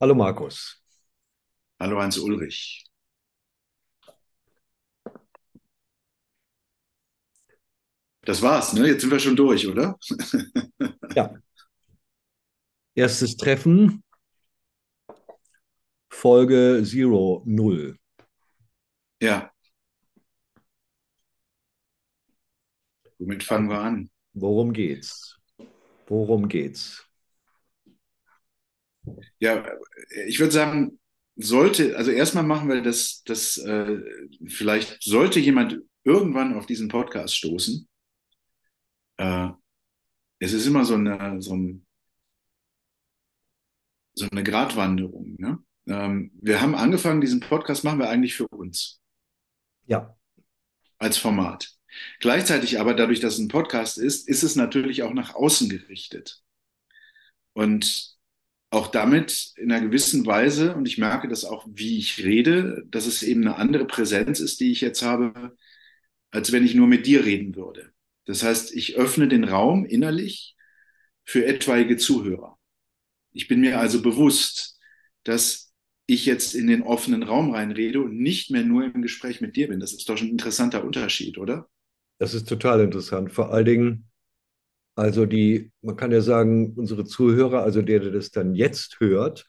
[0.00, 0.82] Hallo Markus.
[1.80, 2.84] Hallo Hans Ulrich.
[8.22, 8.86] Das war's, ne?
[8.88, 9.98] Jetzt sind wir schon durch, oder?
[11.14, 11.32] Ja,
[12.94, 14.02] erstes Treffen,
[16.10, 17.96] Folge Zero Null.
[19.20, 19.52] Ja.
[23.18, 24.10] Womit fangen wir an?
[24.32, 25.38] Worum geht's?
[26.08, 27.07] Worum geht's?
[29.38, 29.66] Ja,
[30.26, 30.98] ich würde sagen,
[31.36, 33.98] sollte, also erstmal machen wir das, das äh,
[34.46, 37.88] vielleicht sollte jemand irgendwann auf diesen Podcast stoßen.
[39.18, 39.50] Äh,
[40.40, 41.86] es ist immer so eine, so, ein,
[44.14, 45.36] so eine Gratwanderung.
[45.38, 45.58] Ne?
[45.86, 49.00] Ähm, wir haben angefangen, diesen Podcast machen wir eigentlich für uns
[49.86, 50.16] Ja,
[50.98, 51.72] als Format.
[52.20, 56.42] Gleichzeitig aber, dadurch, dass es ein Podcast ist, ist es natürlich auch nach außen gerichtet.
[57.52, 58.17] Und
[58.70, 63.06] auch damit in einer gewissen Weise, und ich merke das auch, wie ich rede, dass
[63.06, 65.56] es eben eine andere Präsenz ist, die ich jetzt habe,
[66.30, 67.90] als wenn ich nur mit dir reden würde.
[68.26, 70.56] Das heißt, ich öffne den Raum innerlich
[71.24, 72.58] für etwaige Zuhörer.
[73.32, 74.78] Ich bin mir also bewusst,
[75.24, 75.72] dass
[76.06, 79.68] ich jetzt in den offenen Raum reinrede und nicht mehr nur im Gespräch mit dir
[79.68, 79.80] bin.
[79.80, 81.68] Das ist doch schon ein interessanter Unterschied, oder?
[82.18, 83.32] das ist total interessant.
[83.32, 84.07] Vor allen Dingen,
[84.98, 89.48] also die, man kann ja sagen, unsere Zuhörer, also der, der das dann jetzt hört,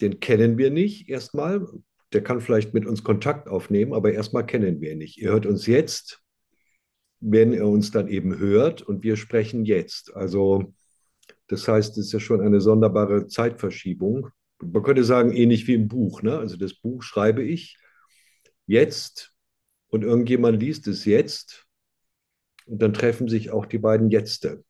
[0.00, 1.66] den kennen wir nicht erstmal.
[2.12, 5.18] Der kann vielleicht mit uns Kontakt aufnehmen, aber erstmal kennen wir ihn nicht.
[5.18, 6.22] Ihr hört uns jetzt,
[7.18, 10.14] wenn er uns dann eben hört und wir sprechen jetzt.
[10.14, 10.72] Also
[11.48, 14.28] das heißt, es ist ja schon eine sonderbare Zeitverschiebung.
[14.62, 16.22] Man könnte sagen, ähnlich wie im Buch.
[16.22, 16.38] Ne?
[16.38, 17.76] Also das Buch schreibe ich
[18.68, 19.32] jetzt
[19.88, 21.63] und irgendjemand liest es jetzt
[22.66, 24.64] und dann treffen sich auch die beiden Jetzte.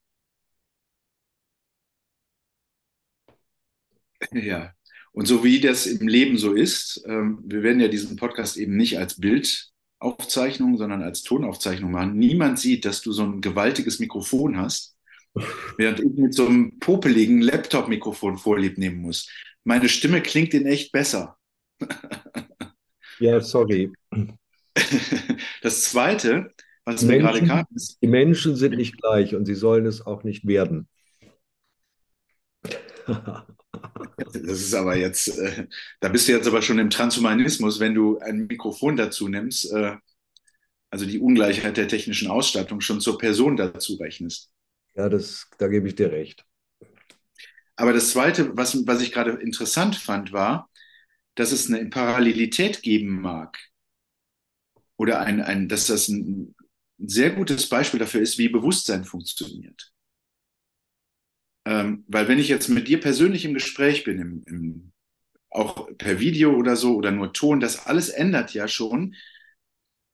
[4.33, 4.73] Ja.
[5.13, 8.77] Und so wie das im Leben so ist, ähm, wir werden ja diesen Podcast eben
[8.77, 12.19] nicht als Bildaufzeichnung, sondern als Tonaufzeichnung machen.
[12.19, 14.97] Niemand sieht, dass du so ein gewaltiges Mikrofon hast,
[15.79, 19.31] während ich mit so einem popeligen Laptop-Mikrofon vorlieb nehmen muss.
[19.63, 21.39] Meine Stimme klingt in echt besser.
[23.19, 23.93] Ja, sorry.
[25.63, 26.53] Das Zweite,
[26.85, 29.87] was Die mir gerade Menschen, kam, ist, die Menschen sind nicht gleich und sie sollen
[29.87, 30.89] es auch nicht werden.
[34.33, 35.67] das ist aber jetzt, äh,
[36.01, 39.97] da bist du jetzt aber schon im Transhumanismus, wenn du ein Mikrofon dazu nimmst, äh,
[40.91, 44.53] also die Ungleichheit der technischen Ausstattung schon zur Person dazu rechnest.
[44.95, 46.45] Ja, das, da gebe ich dir recht.
[47.77, 50.71] Aber das Zweite, was, was ich gerade interessant fand, war,
[51.35, 53.59] dass es eine Parallelität geben mag
[54.97, 56.55] oder ein, ein, dass das ein
[56.99, 59.93] sehr gutes Beispiel dafür ist, wie Bewusstsein funktioniert.
[61.67, 64.93] Ähm, weil wenn ich jetzt mit dir persönlich im Gespräch bin, im, im,
[65.51, 69.15] auch per Video oder so oder nur Ton, das alles ändert ja schon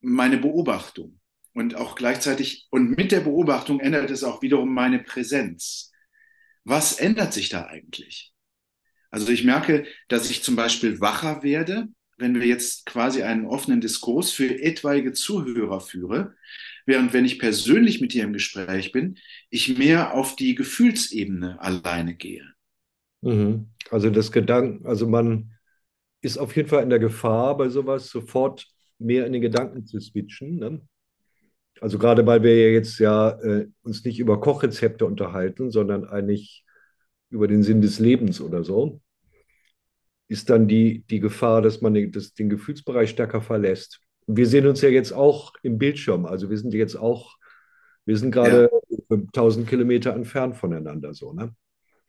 [0.01, 1.21] meine Beobachtung.
[1.53, 5.91] Und auch gleichzeitig, und mit der Beobachtung ändert es auch wiederum meine Präsenz.
[6.65, 8.33] Was ändert sich da eigentlich?
[9.11, 13.81] Also ich merke, dass ich zum Beispiel wacher werde, wenn wir jetzt quasi einen offenen
[13.81, 16.37] Diskurs für etwaige Zuhörer führe,
[16.87, 19.19] während wenn ich persönlich mit dir im Gespräch bin,
[19.51, 22.45] ich mehr auf die Gefühlsebene alleine gehe.
[23.23, 23.69] Mhm.
[23.91, 25.53] Also das Gedanken, also man
[26.23, 28.67] ist auf jeden Fall in der Gefahr, bei sowas sofort
[28.99, 30.57] mehr in den Gedanken zu switchen.
[30.57, 30.81] Ne?
[31.81, 36.65] Also gerade weil wir ja jetzt ja äh, uns nicht über Kochrezepte unterhalten, sondern eigentlich
[37.31, 39.01] über den Sinn des Lebens oder so,
[40.29, 44.01] ist dann die, die Gefahr, dass man das, den Gefühlsbereich stärker verlässt.
[44.37, 47.37] Wir sehen uns ja jetzt auch im Bildschirm, also wir sind jetzt auch,
[48.07, 48.43] wir sind Ja.
[48.43, 48.71] gerade
[49.33, 51.55] 1000 Kilometer entfernt voneinander so, ne?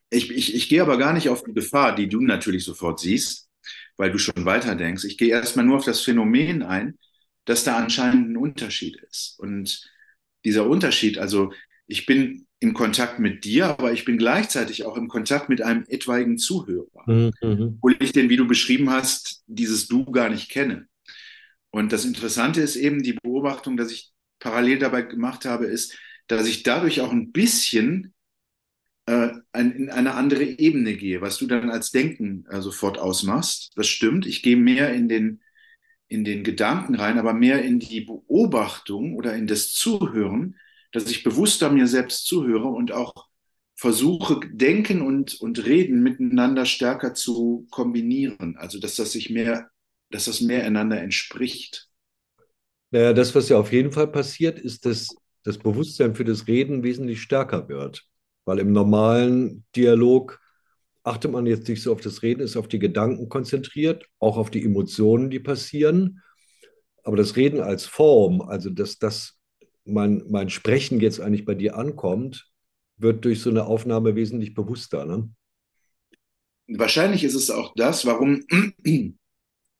[0.09, 3.50] Ich, ich, ich gehe aber gar nicht auf die Gefahr, die du natürlich sofort siehst,
[3.96, 5.06] weil du schon weiter denkst.
[5.06, 6.98] Ich gehe erstmal nur auf das Phänomen ein,
[7.46, 9.36] dass da anscheinend ein Unterschied ist.
[9.40, 9.90] Und
[10.44, 11.53] dieser Unterschied, also
[11.88, 15.85] ich bin in Kontakt mit dir, aber ich bin gleichzeitig auch im Kontakt mit einem
[15.88, 17.32] etwaigen Zuhörer, Mhm.
[17.78, 20.88] obwohl ich den, wie du beschrieben hast, dieses Du gar nicht kenne.
[21.72, 25.97] Und das Interessante ist eben die Beobachtung, dass ich parallel dabei gemacht habe, ist,
[26.28, 28.14] dass ich dadurch auch ein bisschen
[29.06, 33.72] äh, in eine andere Ebene gehe, was du dann als Denken äh, sofort ausmachst.
[33.76, 34.26] Das stimmt.
[34.26, 35.41] Ich gehe mehr in den,
[36.08, 40.58] in den Gedanken rein, aber mehr in die Beobachtung oder in das Zuhören,
[40.91, 43.28] dass ich bewusster mir selbst zuhöre und auch
[43.76, 48.56] versuche, Denken und, und Reden miteinander stärker zu kombinieren.
[48.58, 49.72] Also, dass das sich mehr,
[50.11, 51.90] dass das mehr einander entspricht.
[52.91, 56.84] Naja, das, was ja auf jeden Fall passiert, ist, dass das Bewusstsein für das Reden
[56.84, 58.05] wesentlich stärker wird.
[58.46, 60.40] Weil im normalen Dialog
[61.03, 64.52] achtet man jetzt nicht so auf das Reden, ist auf die Gedanken konzentriert, auch auf
[64.52, 66.22] die Emotionen, die passieren.
[67.03, 69.40] Aber das Reden als Form, also dass das
[69.85, 72.52] mein, mein Sprechen jetzt eigentlich bei dir ankommt,
[72.97, 75.05] wird durch so eine Aufnahme wesentlich bewusster.
[75.05, 75.29] Ne?
[76.67, 78.43] Wahrscheinlich ist es auch das, warum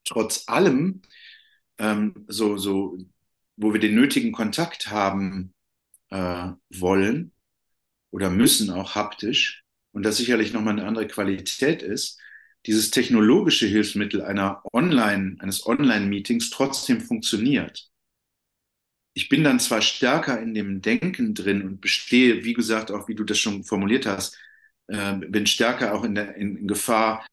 [0.06, 1.02] trotz allem
[1.78, 2.98] ähm, so, so,
[3.58, 5.54] wo wir den nötigen Kontakt haben
[6.10, 7.32] äh, wollen
[8.12, 12.20] oder müssen auch haptisch und das sicherlich nochmal eine andere Qualität ist,
[12.66, 17.90] dieses technologische Hilfsmittel einer Online, eines Online-Meetings trotzdem funktioniert.
[19.14, 23.16] Ich bin dann zwar stärker in dem Denken drin und bestehe, wie gesagt, auch wie
[23.16, 24.38] du das schon formuliert hast,
[24.88, 27.26] äh, bin stärker auch in, der, in, in Gefahr,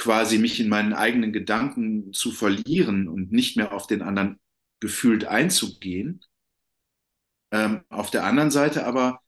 [0.00, 4.40] quasi mich in meinen eigenen Gedanken zu verlieren und nicht mehr auf den anderen
[4.80, 6.24] gefühlt einzugehen.
[7.52, 9.20] Ähm, auf der anderen Seite aber,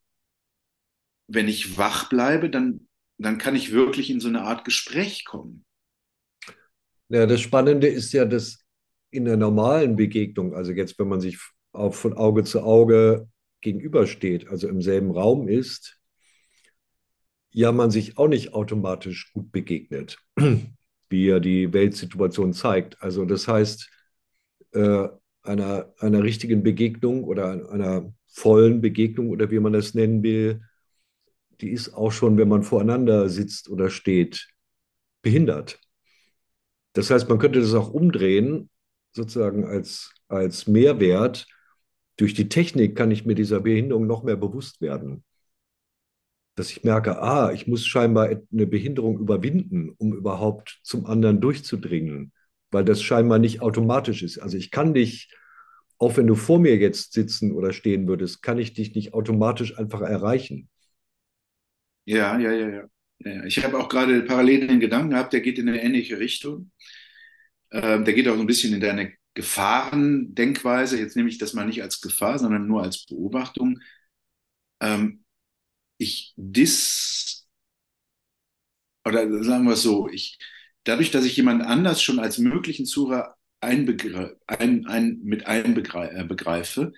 [1.28, 2.88] wenn ich wach bleibe, dann,
[3.19, 5.66] dann kann ich wirklich in so eine Art Gespräch kommen.
[7.10, 8.64] Ja, das Spannende ist ja, dass
[9.10, 11.38] in der normalen Begegnung, also jetzt, wenn man sich
[11.72, 13.28] auch von Auge zu Auge
[13.60, 16.00] gegenübersteht, also im selben Raum ist,
[17.52, 20.19] ja man sich auch nicht automatisch gut begegnet,
[21.08, 23.00] wie ja die Weltsituation zeigt.
[23.02, 23.90] Also das heißt,
[24.72, 25.08] äh,
[25.43, 30.62] einer, einer richtigen Begegnung oder einer vollen Begegnung oder wie man das nennen will,
[31.60, 34.48] die ist auch schon, wenn man voreinander sitzt oder steht,
[35.20, 35.78] behindert.
[36.94, 38.70] Das heißt, man könnte das auch umdrehen,
[39.12, 41.46] sozusagen als, als Mehrwert.
[42.16, 45.25] Durch die Technik kann ich mir dieser Behinderung noch mehr bewusst werden
[46.54, 52.32] dass ich merke, ah, ich muss scheinbar eine Behinderung überwinden, um überhaupt zum anderen durchzudringen,
[52.70, 54.38] weil das scheinbar nicht automatisch ist.
[54.38, 55.34] Also ich kann dich,
[55.99, 59.78] auch wenn du vor mir jetzt sitzen oder stehen würdest, kann ich dich nicht automatisch
[59.78, 60.69] einfach erreichen.
[62.04, 62.88] Ja, ja, ja,
[63.20, 63.44] ja.
[63.44, 66.70] ich habe auch gerade parallel den Gedanken gehabt, der geht in eine ähnliche Richtung.
[67.70, 70.98] Ähm, der geht auch so ein bisschen in deine Gefahrendenkweise.
[70.98, 73.78] Jetzt nehme ich das mal nicht als Gefahr, sondern nur als Beobachtung.
[74.81, 75.21] Ähm,
[76.02, 77.46] ich dis,
[79.04, 80.38] oder sagen wir es so, ich,
[80.84, 86.93] dadurch, dass ich jemand anders schon als möglichen Zuhörer einbegre ein, ein, mit einbegreife,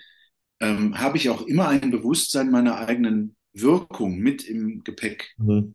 [0.60, 5.34] äh, ähm, habe ich auch immer ein Bewusstsein meiner eigenen Wirkung mit im Gepäck.
[5.36, 5.74] Mhm.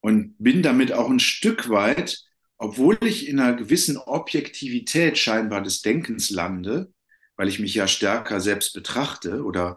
[0.00, 2.24] Und bin damit auch ein Stück weit,
[2.58, 6.92] obwohl ich in einer gewissen Objektivität scheinbar des Denkens lande,
[7.36, 9.76] weil ich mich ja stärker selbst betrachte oder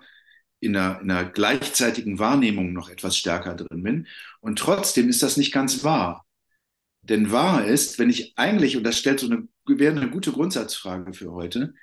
[0.59, 4.07] in einer, in einer gleichzeitigen Wahrnehmung noch etwas stärker drin bin.
[4.39, 6.25] Und trotzdem ist das nicht ganz wahr.
[7.01, 11.13] Denn wahr ist, wenn ich eigentlich, und das stellt so eine, wäre eine gute Grundsatzfrage
[11.13, 11.73] für heute,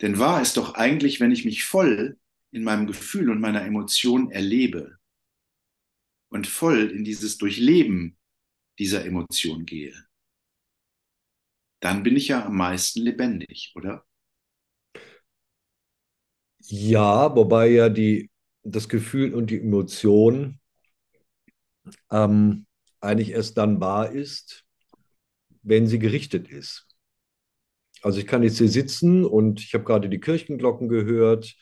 [0.00, 2.18] denn wahr ist doch eigentlich, wenn ich mich voll
[2.50, 4.98] in meinem Gefühl und meiner Emotion erlebe
[6.30, 8.16] und voll in dieses Durchleben
[8.78, 9.94] dieser Emotion gehe,
[11.80, 14.04] dann bin ich ja am meisten lebendig, oder?
[16.68, 18.30] Ja, wobei ja die,
[18.62, 20.60] das Gefühl und die Emotion
[22.10, 22.66] ähm,
[23.00, 24.64] eigentlich erst dann wahr ist,
[25.62, 26.86] wenn sie gerichtet ist.
[28.02, 31.54] Also ich kann jetzt hier sitzen und ich habe gerade die Kirchenglocken gehört,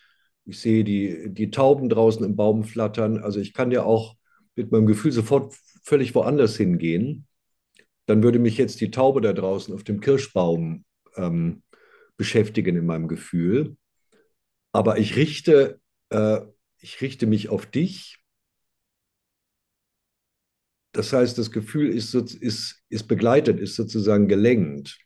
[0.47, 3.19] ich sehe die, die Tauben draußen im Baum flattern.
[3.19, 4.16] Also ich kann ja auch
[4.57, 5.54] mit meinem Gefühl sofort
[5.85, 7.26] völlig woanders hingehen.
[8.07, 10.85] Dann würde mich jetzt die Taube da draußen auf dem Kirschbaum
[11.16, 11.62] ähm,
[12.16, 13.76] beschäftigen in meinem Gefühl.
[14.73, 16.41] Aber ich richte, äh,
[16.79, 18.19] ich richte mich auf dich.
[20.93, 24.99] Das heißt, das Gefühl ist, ist, ist begleitet, ist sozusagen gelenkt.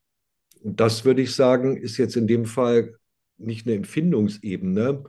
[0.63, 2.97] Und das würde ich sagen, ist jetzt in dem Fall
[3.37, 5.05] nicht eine Empfindungsebene,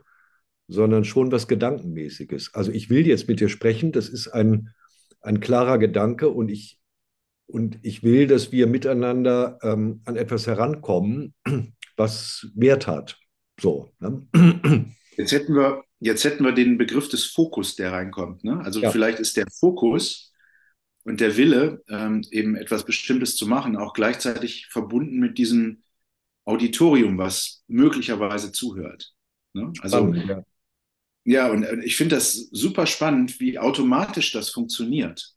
[0.68, 2.54] sondern schon was Gedankenmäßiges.
[2.54, 4.70] Also ich will jetzt mit dir sprechen, das ist ein,
[5.20, 6.78] ein klarer Gedanke und ich,
[7.46, 11.34] und ich will, dass wir miteinander ähm, an etwas herankommen,
[11.96, 13.18] was Wert hat.
[13.60, 13.90] So.
[14.00, 14.26] Ne?
[15.16, 18.44] Jetzt hätten wir, jetzt hätten wir den Begriff des Fokus, der reinkommt.
[18.44, 18.60] Ne?
[18.60, 18.90] Also ja.
[18.90, 20.32] vielleicht ist der Fokus
[21.04, 25.82] und der Wille, ähm, eben etwas Bestimmtes zu machen, auch gleichzeitig verbunden mit diesem
[26.44, 29.14] Auditorium, was möglicherweise zuhört.
[29.52, 29.72] Ne?
[29.80, 30.44] Also spannend, ja.
[31.24, 35.34] ja, und äh, ich finde das super spannend, wie automatisch das funktioniert.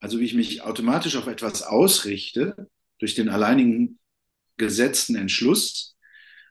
[0.00, 2.68] Also wie ich mich automatisch auf etwas ausrichte
[2.98, 3.98] durch den alleinigen
[4.56, 5.97] gesetzten Entschluss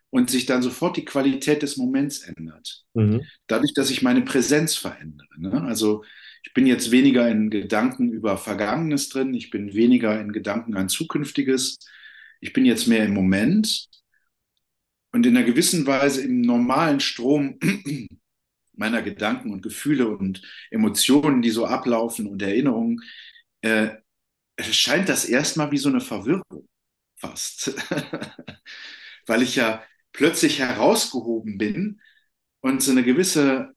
[0.10, 2.86] und sich dann sofort die Qualität des Moments ändert.
[2.94, 3.24] Mhm.
[3.48, 5.28] Dadurch, dass ich meine Präsenz verändere.
[5.38, 5.62] Ne?
[5.64, 6.04] Also
[6.44, 10.90] ich bin jetzt weniger in Gedanken über Vergangenes drin, ich bin weniger in Gedanken an
[10.90, 11.80] Zukünftiges,
[12.40, 13.90] ich bin jetzt mehr im Moment
[15.12, 17.60] und in einer gewissen Weise im normalen Strom
[18.74, 23.02] meiner Gedanken und Gefühle und Emotionen, die so ablaufen und Erinnerungen,
[23.62, 23.90] äh,
[24.60, 26.68] scheint das erstmal wie so eine Verwirrung
[27.16, 27.74] fast.
[29.26, 29.84] Weil ich ja
[30.18, 32.02] plötzlich herausgehoben bin
[32.62, 33.70] und so eine gewisse,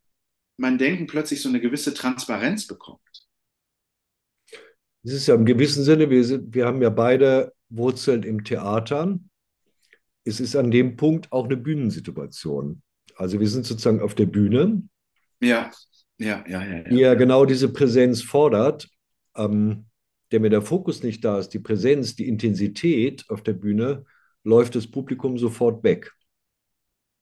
[0.56, 3.00] mein Denken plötzlich so eine gewisse Transparenz bekommt.
[5.02, 9.18] Es ist ja im gewissen Sinne, wir, sind, wir haben ja beide Wurzeln im Theater.
[10.24, 12.82] Es ist an dem Punkt auch eine Bühnensituation.
[13.16, 14.82] Also wir sind sozusagen auf der Bühne.
[15.40, 15.70] Ja,
[16.16, 16.82] ja, ja, ja.
[16.84, 18.88] Die ja genau diese Präsenz fordert.
[19.36, 19.86] Ähm,
[20.32, 24.04] der mir der Fokus nicht da ist, die Präsenz, die Intensität auf der Bühne,
[24.44, 26.12] läuft das Publikum sofort weg.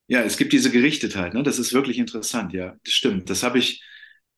[0.08, 1.42] Ja, es gibt diese Gerichtetheit, ne?
[1.42, 2.76] Das ist wirklich interessant, ja.
[2.84, 3.28] Das stimmt.
[3.30, 3.82] Das habe ich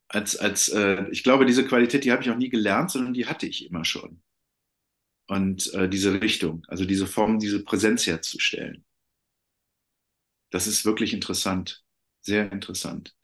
[0.09, 3.27] als, als äh, ich glaube, diese Qualität, die habe ich auch nie gelernt, sondern die
[3.27, 4.23] hatte ich immer schon.
[5.29, 8.85] Und äh, diese Richtung, also diese Form, diese Präsenz herzustellen.
[10.51, 11.85] Das ist wirklich interessant.
[12.23, 13.17] Sehr interessant.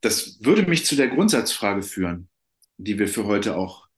[0.00, 2.28] Das würde mich zu der Grundsatzfrage führen,
[2.76, 3.88] die wir für heute auch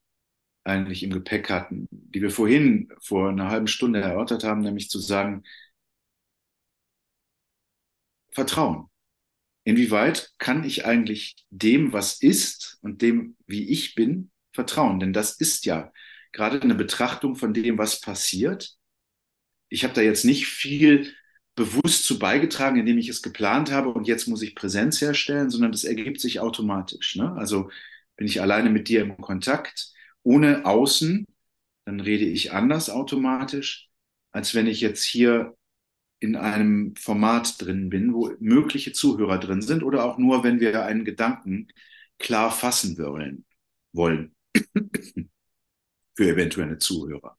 [0.64, 5.00] eigentlich im Gepäck hatten, die wir vorhin vor einer halben Stunde erörtert haben, nämlich zu
[5.00, 5.44] sagen,
[8.38, 8.88] Vertrauen.
[9.64, 15.00] Inwieweit kann ich eigentlich dem, was ist und dem, wie ich bin, vertrauen?
[15.00, 15.92] Denn das ist ja
[16.30, 18.76] gerade eine Betrachtung von dem, was passiert.
[19.68, 21.12] Ich habe da jetzt nicht viel
[21.57, 25.73] bewusst zu beigetragen, indem ich es geplant habe und jetzt muss ich Präsenz herstellen, sondern
[25.73, 27.16] das ergibt sich automatisch.
[27.16, 27.33] Ne?
[27.33, 27.71] Also
[28.14, 29.92] bin ich alleine mit dir im Kontakt,
[30.23, 31.26] ohne Außen,
[31.87, 33.90] dann rede ich anders automatisch,
[34.30, 35.58] als wenn ich jetzt hier
[36.20, 40.84] in einem Format drin bin, wo mögliche Zuhörer drin sind oder auch nur, wenn wir
[40.84, 41.68] einen Gedanken
[42.18, 43.44] klar fassen wollen,
[43.92, 44.34] wollen
[46.16, 47.37] für eventuelle Zuhörer.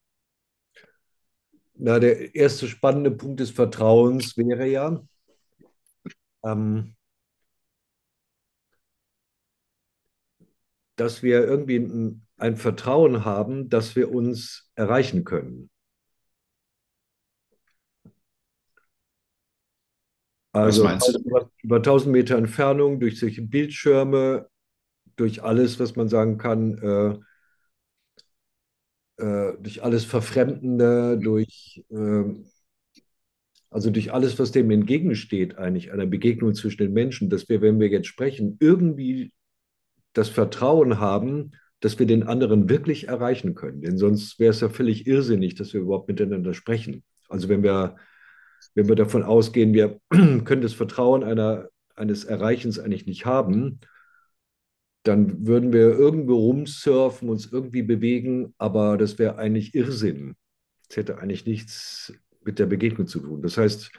[1.75, 5.01] Na, der erste spannende Punkt des Vertrauens wäre ja,
[6.43, 6.95] ähm,
[10.95, 15.69] dass wir irgendwie ein, ein Vertrauen haben, dass wir uns erreichen können.
[20.51, 24.47] Also über, über 1000 Meter Entfernung, durch solche Bildschirme,
[25.15, 26.77] durch alles, was man sagen kann,
[29.17, 32.23] äh, äh, durch alles Verfremdende, durch, äh,
[33.69, 37.79] also durch alles, was dem entgegensteht, eigentlich einer Begegnung zwischen den Menschen, dass wir, wenn
[37.79, 39.31] wir jetzt sprechen, irgendwie
[40.13, 41.51] das Vertrauen haben,
[41.81, 43.81] dass wir den anderen wirklich erreichen können.
[43.81, 47.03] Denn sonst wäre es ja völlig irrsinnig, dass wir überhaupt miteinander sprechen.
[47.29, 47.95] Also wenn wir
[48.75, 53.79] wenn wir davon ausgehen, wir können das Vertrauen einer, eines Erreichens eigentlich nicht haben,
[55.03, 60.35] dann würden wir irgendwo rumsurfen, uns irgendwie bewegen, aber das wäre eigentlich Irrsinn.
[60.89, 63.41] Es hätte eigentlich nichts mit der Begegnung zu tun.
[63.41, 63.91] Das heißt,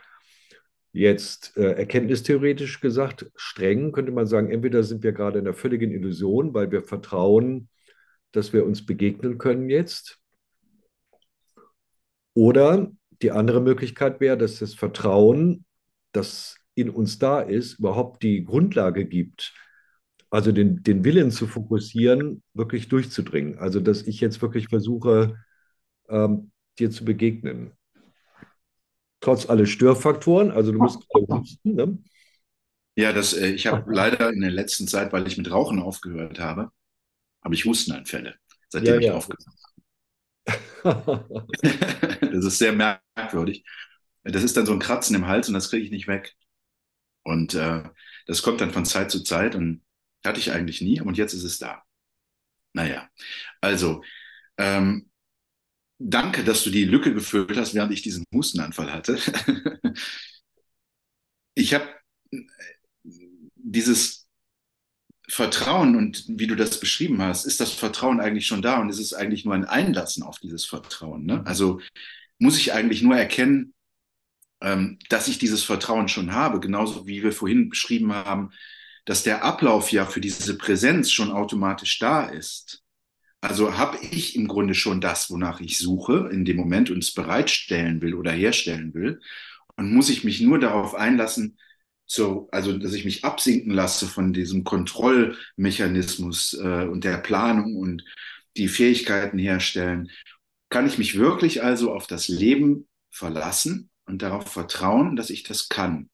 [0.93, 5.93] jetzt äh, erkenntnistheoretisch gesagt, streng könnte man sagen, entweder sind wir gerade in einer völligen
[5.93, 7.69] Illusion, weil wir vertrauen,
[8.33, 10.21] dass wir uns begegnen können jetzt,
[12.35, 15.65] oder die andere Möglichkeit wäre, dass das Vertrauen,
[16.12, 19.55] das in uns da ist, überhaupt die Grundlage gibt,
[20.31, 23.59] also den, den Willen zu fokussieren, wirklich durchzudringen.
[23.59, 25.37] Also dass ich jetzt wirklich versuche,
[26.09, 27.73] ähm, dir zu begegnen.
[29.21, 31.99] Trotz aller Störfaktoren, also du musst husten, ne?
[32.97, 36.39] Ja, das, äh, ich habe leider in der letzten Zeit, weil ich mit Rauchen aufgehört
[36.39, 36.71] habe,
[37.43, 38.35] habe ich Hustenanfälle,
[38.69, 39.15] seitdem ja, ich ja.
[39.15, 39.57] aufgehört habe.
[40.83, 43.64] das ist sehr merkwürdig.
[44.25, 46.35] Das ist dann so ein Kratzen im Hals und das kriege ich nicht weg.
[47.23, 47.83] Und äh,
[48.26, 49.83] das kommt dann von Zeit zu Zeit und
[50.25, 51.83] hatte ich eigentlich nie und jetzt ist es da.
[52.73, 53.09] Naja,
[53.61, 54.02] also
[54.59, 55.11] ähm,
[55.99, 59.19] danke, dass du die Lücke gefüllt hast, während ich diesen Hustenanfall hatte.
[61.54, 61.88] ich habe
[63.54, 64.20] dieses
[65.30, 68.99] Vertrauen und wie du das beschrieben hast, ist das Vertrauen eigentlich schon da und ist
[68.99, 71.25] es eigentlich nur ein Einlassen auf dieses Vertrauen.
[71.25, 71.42] Ne?
[71.46, 71.80] Also
[72.38, 73.72] muss ich eigentlich nur erkennen,
[74.60, 78.50] ähm, dass ich dieses Vertrauen schon habe, genauso wie wir vorhin beschrieben haben,
[79.04, 82.82] dass der Ablauf ja für diese Präsenz schon automatisch da ist.
[83.40, 87.14] Also habe ich im Grunde schon das, wonach ich suche in dem Moment und es
[87.14, 89.20] bereitstellen will oder herstellen will.
[89.76, 91.56] Und muss ich mich nur darauf einlassen,
[92.11, 98.05] so, also dass ich mich absinken lasse von diesem Kontrollmechanismus äh, und der Planung und
[98.57, 100.11] die Fähigkeiten herstellen,
[100.71, 105.69] kann ich mich wirklich also auf das Leben verlassen und darauf vertrauen, dass ich das
[105.69, 106.11] kann,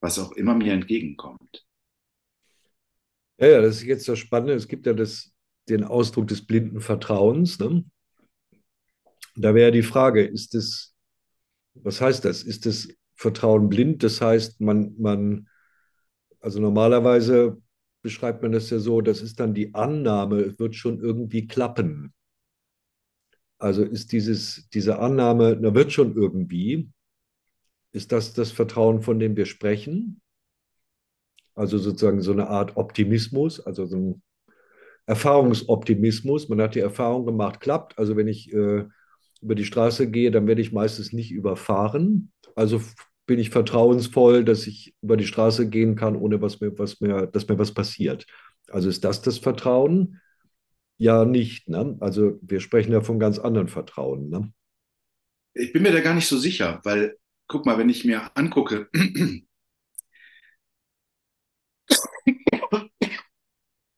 [0.00, 1.64] was auch immer mir entgegenkommt.
[3.38, 4.54] Ja, ja, das ist jetzt das Spannende.
[4.54, 5.32] Es gibt ja das,
[5.68, 7.60] den Ausdruck des blinden Vertrauens.
[7.60, 7.84] Ne?
[9.36, 10.96] Da wäre die Frage, ist es,
[11.74, 12.42] was heißt das?
[12.42, 12.88] Ist es
[13.20, 14.02] Vertrauen blind.
[14.02, 15.46] Das heißt, man, man,
[16.40, 17.60] also normalerweise
[18.00, 22.14] beschreibt man das ja so, das ist dann die Annahme, es wird schon irgendwie klappen.
[23.58, 26.90] Also ist dieses, diese Annahme, na wird schon irgendwie,
[27.92, 30.22] ist das das Vertrauen, von dem wir sprechen?
[31.54, 34.22] Also sozusagen so eine Art Optimismus, also so ein
[35.04, 36.48] Erfahrungsoptimismus.
[36.48, 37.98] Man hat die Erfahrung gemacht, klappt.
[37.98, 38.86] Also wenn ich äh,
[39.42, 42.32] über die Straße gehe, dann werde ich meistens nicht überfahren.
[42.54, 42.80] Also
[43.30, 47.28] bin ich vertrauensvoll, dass ich über die Straße gehen kann, ohne was mir, was mir,
[47.28, 48.26] dass mir was passiert.
[48.70, 50.20] Also ist das das Vertrauen?
[50.98, 51.68] Ja, nicht.
[51.68, 51.96] Ne?
[52.00, 54.30] Also wir sprechen ja von ganz anderen Vertrauen.
[54.30, 54.52] Ne?
[55.54, 58.88] Ich bin mir da gar nicht so sicher, weil, guck mal, wenn ich mir angucke,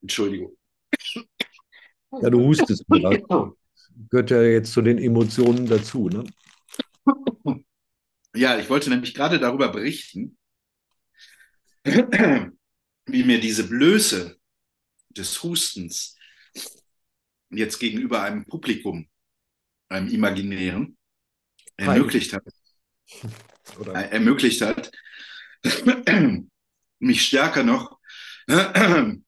[0.03, 0.59] Entschuldigung.
[2.21, 3.23] Ja, du hustest mir.
[4.11, 6.25] Gehört ja jetzt zu den Emotionen dazu, ne?
[8.35, 10.39] Ja, ich wollte nämlich gerade darüber berichten,
[11.85, 14.39] wie mir diese Blöße
[15.11, 16.17] des Hustens
[17.51, 19.09] jetzt gegenüber einem Publikum,
[19.89, 20.97] einem imaginären,
[21.77, 22.45] ermöglicht hat,
[23.79, 23.93] Oder?
[23.93, 24.91] ermöglicht hat,
[26.99, 27.99] mich stärker noch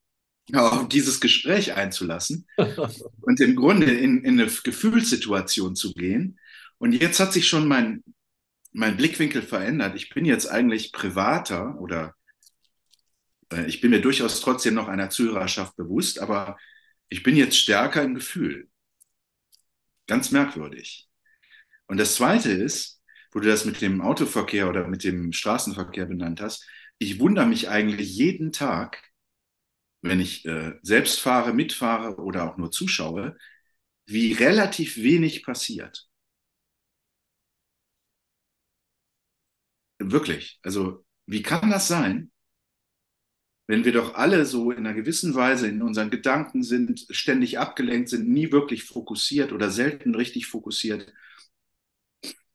[0.52, 2.46] auf dieses Gespräch einzulassen
[3.20, 6.38] und im Grunde in, in eine Gefühlssituation zu gehen.
[6.78, 8.02] Und jetzt hat sich schon mein,
[8.74, 9.96] mein Blickwinkel verändert.
[9.96, 12.14] Ich bin jetzt eigentlich privater oder
[13.50, 16.58] äh, ich bin mir durchaus trotzdem noch einer Zuhörerschaft bewusst, aber
[17.08, 18.68] ich bin jetzt stärker im Gefühl.
[20.06, 21.08] Ganz merkwürdig.
[21.86, 23.00] Und das Zweite ist,
[23.32, 26.66] wo du das mit dem Autoverkehr oder mit dem Straßenverkehr benannt hast,
[26.98, 29.02] ich wundere mich eigentlich jeden Tag,
[30.02, 33.36] wenn ich äh, selbst fahre, mitfahre oder auch nur zuschaue,
[34.06, 36.08] wie relativ wenig passiert.
[39.98, 40.60] Wirklich.
[40.62, 42.30] Also, wie kann das sein,
[43.66, 48.08] wenn wir doch alle so in einer gewissen Weise in unseren Gedanken sind, ständig abgelenkt
[48.10, 51.12] sind, nie wirklich fokussiert oder selten richtig fokussiert?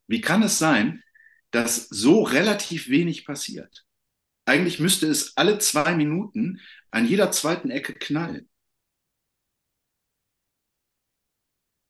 [0.08, 1.04] Wie kann es sein,
[1.52, 3.86] dass so relativ wenig passiert?
[4.46, 8.50] Eigentlich müsste es alle zwei Minuten an jeder zweiten Ecke knallen.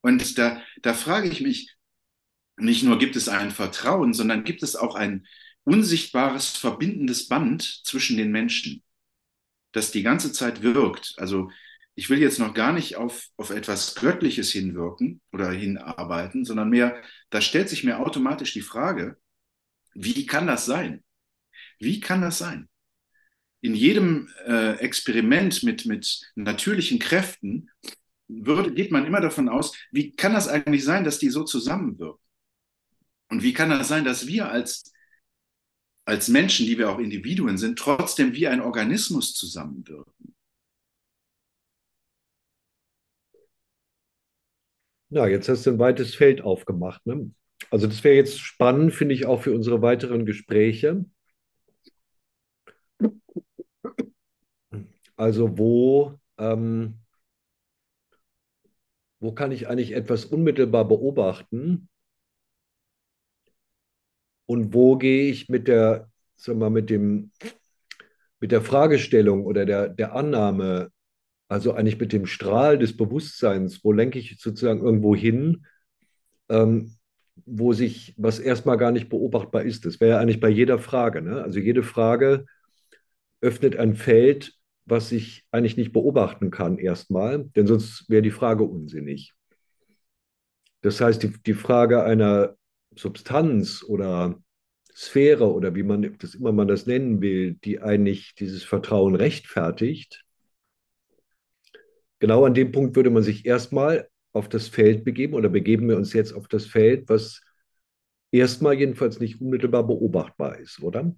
[0.01, 1.75] Und da, da frage ich mich,
[2.59, 5.25] nicht nur gibt es ein Vertrauen, sondern gibt es auch ein
[5.63, 8.83] unsichtbares verbindendes Band zwischen den Menschen,
[9.71, 11.13] das die ganze Zeit wirkt.
[11.17, 11.51] Also
[11.95, 17.01] ich will jetzt noch gar nicht auf, auf etwas Göttliches hinwirken oder hinarbeiten, sondern mehr,
[17.29, 19.17] da stellt sich mir automatisch die Frage,
[19.93, 21.03] wie kann das sein?
[21.79, 22.69] Wie kann das sein?
[23.61, 27.69] in jedem äh, Experiment mit, mit natürlichen Kräften
[28.27, 32.21] würde, geht man immer davon aus, wie kann das eigentlich sein, dass die so zusammenwirken?
[33.29, 34.91] Und wie kann das sein, dass wir als,
[36.05, 40.35] als Menschen, die wir auch Individuen sind, trotzdem wie ein Organismus zusammenwirken?
[45.11, 47.05] Ja, jetzt hast du ein weites Feld aufgemacht.
[47.05, 47.31] Ne?
[47.71, 51.05] Also das wäre jetzt spannend, finde ich, auch für unsere weiteren Gespräche.
[55.15, 56.99] Also wo, ähm,
[59.19, 61.88] wo kann ich eigentlich etwas unmittelbar beobachten
[64.49, 67.29] und wo gehe ich mit der, sagen wir, mit dem,
[68.39, 70.89] mit der Fragestellung oder der, der Annahme,
[71.47, 75.67] also eigentlich mit dem Strahl des Bewusstseins, wo lenke ich sozusagen irgendwo hin,
[76.49, 76.95] ähm,
[77.45, 79.85] wo sich was erstmal gar nicht beobachtbar ist.
[79.85, 81.21] Das wäre ja eigentlich bei jeder Frage.
[81.21, 81.43] Ne?
[81.43, 82.47] Also jede Frage
[83.41, 88.63] öffnet ein Feld, was ich eigentlich nicht beobachten kann erstmal, denn sonst wäre die Frage
[88.63, 89.35] unsinnig.
[90.81, 92.55] Das heißt, die, die Frage einer
[92.99, 94.41] Substanz oder
[94.93, 100.25] Sphäre oder wie man das immer man das nennen will, die eigentlich dieses Vertrauen rechtfertigt,
[102.19, 105.97] genau an dem Punkt würde man sich erstmal auf das Feld begeben oder begeben wir
[105.97, 107.41] uns jetzt auf das Feld, was
[108.31, 111.15] erstmal jedenfalls nicht unmittelbar beobachtbar ist, oder?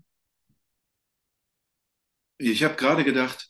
[2.38, 3.50] Ich habe gerade gedacht,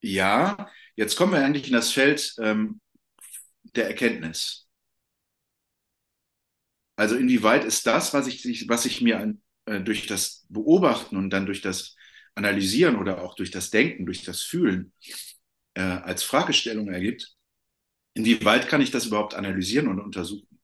[0.00, 2.80] ja, jetzt kommen wir eigentlich in das Feld ähm,
[3.62, 4.63] der Erkenntnis.
[6.96, 11.30] Also inwieweit ist das, was ich, was ich mir an, äh, durch das Beobachten und
[11.30, 11.96] dann durch das
[12.34, 14.92] Analysieren oder auch durch das Denken, durch das Fühlen
[15.74, 17.34] äh, als Fragestellung ergibt,
[18.14, 20.60] inwieweit kann ich das überhaupt analysieren und untersuchen?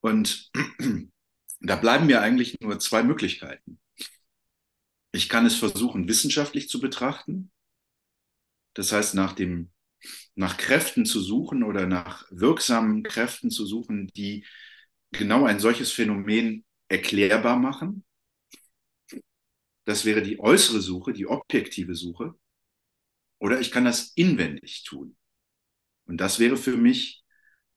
[0.00, 0.50] Und
[1.60, 3.78] da bleiben mir eigentlich nur zwei Möglichkeiten.
[5.12, 7.50] Ich kann es versuchen, wissenschaftlich zu betrachten
[8.74, 9.70] das heißt, nach, dem,
[10.34, 14.44] nach Kräften zu suchen oder nach wirksamen Kräften zu suchen, die
[15.18, 18.04] genau ein solches Phänomen erklärbar machen.
[19.86, 22.34] das wäre die äußere Suche, die objektive Suche,
[23.38, 25.16] oder ich kann das inwendig tun.
[26.06, 27.24] Und das wäre für mich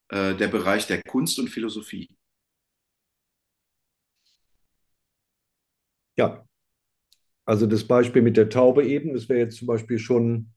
[0.09, 2.09] äh, der Bereich der Kunst und Philosophie.
[6.17, 6.45] Ja,
[7.45, 10.51] also das Beispiel mit der Taube eben, das wäre jetzt zum Beispiel schon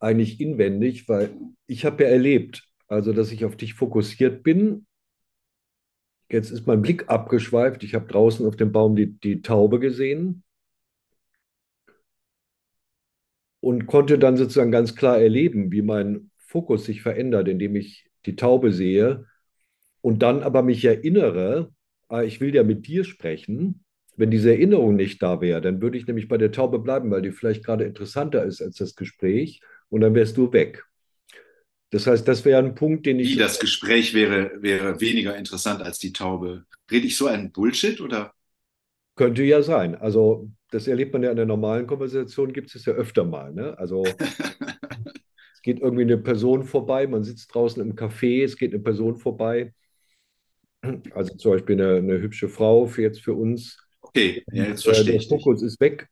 [0.00, 1.36] eigentlich inwendig, weil
[1.66, 4.86] ich habe ja erlebt, also dass ich auf dich fokussiert bin.
[6.30, 7.84] Jetzt ist mein Blick abgeschweift.
[7.84, 10.42] Ich habe draußen auf dem Baum die, die Taube gesehen
[13.60, 18.36] und konnte dann sozusagen ganz klar erleben, wie mein Fokus sich verändert, indem ich die
[18.36, 19.26] Taube sehe
[20.00, 21.72] und dann aber mich erinnere,
[22.08, 23.84] ah, ich will ja mit dir sprechen.
[24.16, 27.22] Wenn diese Erinnerung nicht da wäre, dann würde ich nämlich bei der Taube bleiben, weil
[27.22, 30.84] die vielleicht gerade interessanter ist als das Gespräch und dann wärst du weg.
[31.92, 33.34] Das heißt, das wäre ein Punkt, den ich.
[33.34, 36.64] Wie das Gespräch wäre, wäre weniger interessant als die Taube.
[36.90, 38.32] Rede ich so einen Bullshit oder?
[39.14, 39.94] Könnte ja sein.
[39.94, 43.52] Also, das erlebt man ja in der normalen Konversation, gibt es ja öfter mal.
[43.52, 43.78] Ne?
[43.78, 44.04] Also,
[45.54, 49.18] es geht irgendwie eine Person vorbei, man sitzt draußen im Café, es geht eine Person
[49.18, 49.74] vorbei.
[51.12, 53.78] Also zum Beispiel eine, eine hübsche Frau für jetzt für uns.
[54.00, 55.28] Okay, ja, jetzt verstehe ich.
[55.28, 56.08] Der Fokus ist weg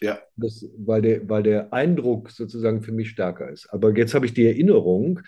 [0.00, 0.20] ja.
[0.36, 3.68] Das, weil, der, weil der Eindruck sozusagen für mich stärker ist.
[3.70, 5.20] Aber jetzt habe ich die Erinnerung,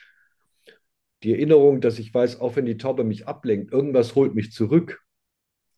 [1.23, 5.03] die Erinnerung, dass ich weiß, auch wenn die Taube mich ablenkt, irgendwas holt mich zurück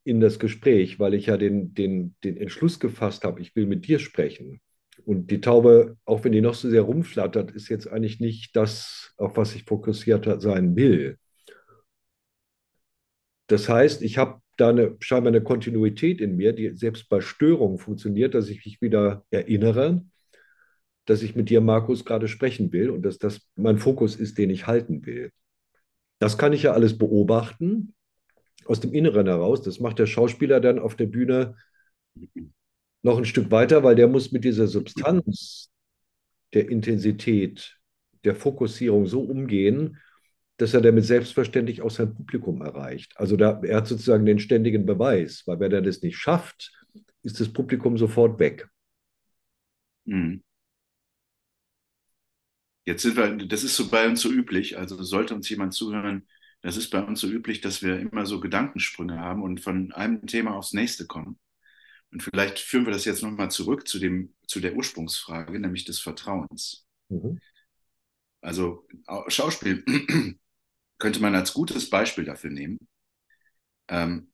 [0.05, 3.87] in das Gespräch, weil ich ja den, den, den Entschluss gefasst habe, ich will mit
[3.87, 4.61] dir sprechen.
[5.05, 9.15] Und die Taube, auch wenn die noch so sehr rumflattert, ist jetzt eigentlich nicht das,
[9.17, 11.19] auf was ich fokussiert sein will.
[13.47, 17.79] Das heißt, ich habe da eine, scheinbar eine Kontinuität in mir, die selbst bei Störungen
[17.79, 20.05] funktioniert, dass ich mich wieder erinnere,
[21.07, 24.51] dass ich mit dir, Markus, gerade sprechen will und dass das mein Fokus ist, den
[24.51, 25.31] ich halten will.
[26.19, 27.95] Das kann ich ja alles beobachten
[28.65, 29.63] aus dem Inneren heraus.
[29.63, 31.57] Das macht der Schauspieler dann auf der Bühne
[33.03, 35.71] noch ein Stück weiter, weil der muss mit dieser Substanz
[36.55, 37.79] der Intensität,
[38.25, 39.99] der Fokussierung so umgehen,
[40.63, 43.17] dass er damit selbstverständlich auch sein Publikum erreicht.
[43.17, 46.73] Also da, er hat sozusagen den ständigen Beweis, weil wenn er das nicht schafft,
[47.23, 48.69] ist das Publikum sofort weg.
[50.05, 50.45] Mhm.
[52.85, 56.29] Jetzt sind wir, das ist so bei uns so üblich, also sollte uns jemand zuhören,
[56.61, 60.25] das ist bei uns so üblich, dass wir immer so Gedankensprünge haben und von einem
[60.27, 61.41] Thema aufs nächste kommen.
[62.13, 65.99] Und vielleicht führen wir das jetzt nochmal zurück zu, dem, zu der Ursprungsfrage, nämlich des
[65.99, 66.87] Vertrauens.
[67.09, 67.41] Mhm.
[68.41, 68.87] Also
[69.27, 69.85] Schauspiel
[71.03, 72.79] könnte man als gutes Beispiel dafür nehmen.
[73.89, 74.31] Ähm,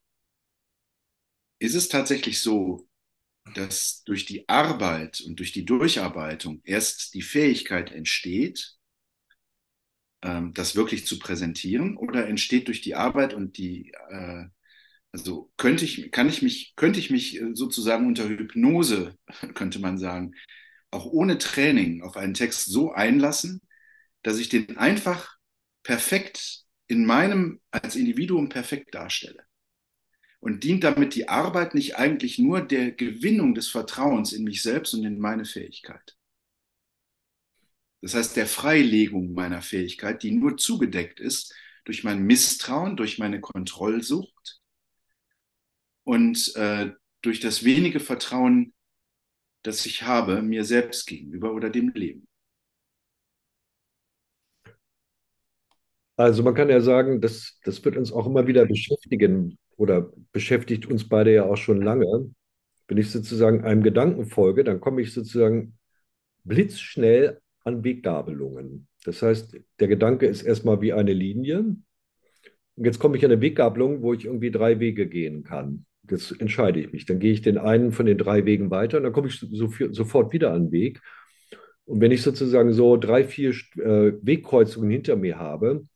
[1.59, 2.87] ist es tatsächlich so,
[3.55, 8.77] dass durch die Arbeit und durch die Durcharbeitung erst die Fähigkeit entsteht,
[10.21, 14.45] ähm, das wirklich zu präsentieren, oder entsteht durch die Arbeit und die, äh,
[15.13, 19.17] also könnte ich, kann ich mich, könnte ich mich äh, sozusagen unter Hypnose,
[19.55, 20.35] könnte man sagen,
[20.91, 23.63] auch ohne Training auf einen Text so einlassen,
[24.23, 25.38] dass ich den einfach
[25.83, 29.45] perfekt in meinem als Individuum perfekt darstelle.
[30.41, 34.95] Und dient damit die Arbeit nicht eigentlich nur der Gewinnung des Vertrauens in mich selbst
[34.95, 36.17] und in meine Fähigkeit.
[38.01, 43.41] Das heißt, der Freilegung meiner Fähigkeit, die nur zugedeckt ist durch mein Misstrauen, durch meine
[43.41, 44.61] Kontrollsucht
[46.05, 48.73] und äh, durch das wenige Vertrauen,
[49.63, 52.28] das ich habe mir selbst gegenüber oder dem Leben.
[56.19, 60.87] Also man kann ja sagen, das, das wird uns auch immer wieder beschäftigen oder beschäftigt
[60.87, 62.35] uns beide ja auch schon lange.
[62.89, 65.79] Wenn ich sozusagen einem Gedanken folge, dann komme ich sozusagen
[66.43, 68.89] blitzschnell an Weggabelungen.
[69.05, 71.61] Das heißt, der Gedanke ist erstmal wie eine Linie.
[71.61, 75.87] Und jetzt komme ich an eine Weggabelung, wo ich irgendwie drei Wege gehen kann.
[76.11, 77.07] Jetzt entscheide ich mich.
[77.07, 79.71] Dann gehe ich den einen von den drei Wegen weiter und dann komme ich so,
[79.93, 81.01] sofort wieder an den Weg.
[81.85, 85.87] Und wenn ich sozusagen so drei, vier äh, Wegkreuzungen hinter mir habe,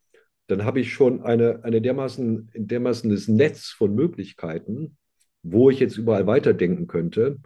[0.52, 4.98] dann habe ich schon eine, eine dermaßen, dermaßenes Netz von Möglichkeiten,
[5.42, 7.38] wo ich jetzt überall weiterdenken könnte,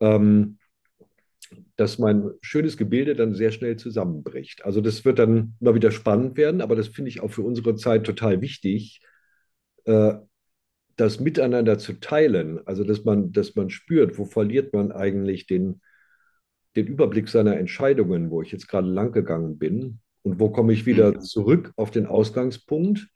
[0.00, 0.58] ähm,
[1.76, 4.66] dass mein schönes Gebilde dann sehr schnell zusammenbricht.
[4.66, 7.74] Also das wird dann immer wieder spannend werden, aber das finde ich auch für unsere
[7.74, 9.00] Zeit total wichtig,
[9.86, 10.14] äh,
[10.96, 12.60] das miteinander zu teilen.
[12.66, 15.80] Also dass man, dass man spürt, wo verliert man eigentlich den,
[16.76, 20.86] den Überblick seiner Entscheidungen, wo ich jetzt gerade lang gegangen bin und wo komme ich
[20.86, 21.20] wieder mhm.
[21.20, 23.08] zurück auf den Ausgangspunkt?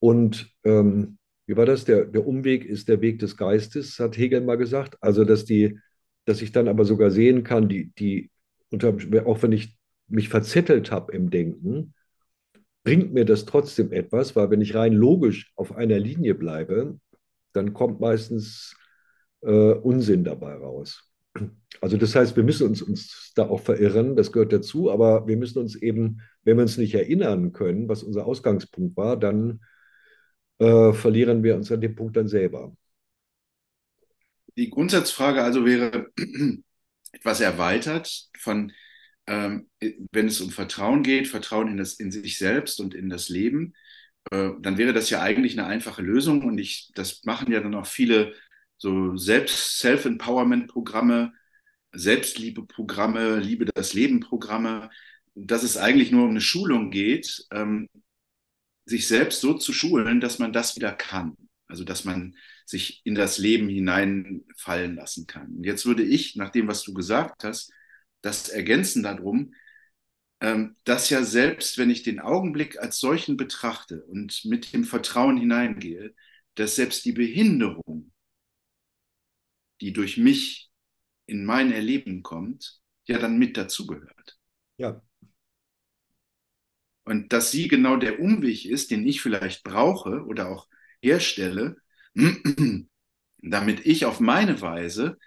[0.00, 1.84] Und ähm, wie war das?
[1.84, 4.96] Der, der Umweg ist der Weg des Geistes, hat Hegel mal gesagt.
[5.00, 5.78] Also, dass, die,
[6.24, 8.30] dass ich dann aber sogar sehen kann, die, die
[8.70, 9.76] unter, auch wenn ich
[10.08, 11.94] mich verzettelt habe im Denken,
[12.82, 16.98] bringt mir das trotzdem etwas, weil wenn ich rein logisch auf einer Linie bleibe,
[17.52, 18.76] dann kommt meistens
[19.42, 21.09] äh, Unsinn dabei raus.
[21.80, 25.36] Also das heißt, wir müssen uns, uns da auch verirren, das gehört dazu, aber wir
[25.36, 29.60] müssen uns eben, wenn wir uns nicht erinnern können, was unser Ausgangspunkt war, dann
[30.58, 32.76] äh, verlieren wir uns an dem Punkt dann selber.
[34.56, 36.10] Die Grundsatzfrage also wäre
[37.12, 38.72] etwas erweitert von,
[39.26, 39.68] ähm,
[40.12, 43.74] wenn es um Vertrauen geht, Vertrauen in, das, in sich selbst und in das Leben,
[44.30, 47.74] äh, dann wäre das ja eigentlich eine einfache Lösung und ich, das machen ja dann
[47.74, 48.34] auch viele
[48.80, 51.32] so Selbst Self-Empowerment-Programme,
[51.92, 54.90] Selbstliebe-Programme, Liebe das Leben-Programme,
[55.34, 57.88] dass es eigentlich nur um eine Schulung geht, ähm,
[58.86, 61.36] sich selbst so zu schulen, dass man das wieder kann.
[61.66, 62.34] Also dass man
[62.66, 65.56] sich in das Leben hineinfallen lassen kann.
[65.56, 67.72] Und jetzt würde ich, nach dem, was du gesagt hast,
[68.22, 69.54] das ergänzen darum,
[70.40, 75.36] ähm, dass ja selbst, wenn ich den Augenblick als solchen betrachte und mit dem Vertrauen
[75.36, 76.14] hineingehe,
[76.54, 78.10] dass selbst die Behinderung
[79.80, 80.70] die durch mich
[81.26, 84.38] in mein Erleben kommt, ja dann mit dazugehört.
[84.76, 85.02] Ja.
[87.04, 90.68] Und dass sie genau der Umweg ist, den ich vielleicht brauche oder auch
[91.02, 91.76] herstelle,
[93.38, 95.18] damit ich auf meine Weise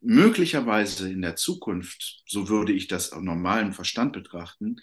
[0.00, 4.76] möglicherweise in der Zukunft, so würde ich das auf normalen Verstand betrachten,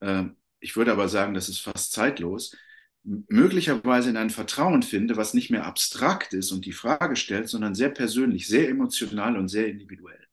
[0.00, 0.24] äh,
[0.60, 2.56] ich würde aber sagen, das ist fast zeitlos,
[3.04, 7.74] möglicherweise in ein Vertrauen finde, was nicht mehr abstrakt ist und die Frage stellt, sondern
[7.74, 10.24] sehr persönlich, sehr emotional und sehr individuell.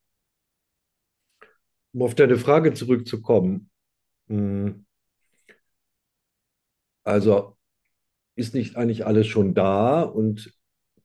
[1.91, 3.69] Um auf deine Frage zurückzukommen,
[4.27, 4.85] hm,
[7.03, 7.57] also
[8.35, 10.53] ist nicht eigentlich alles schon da und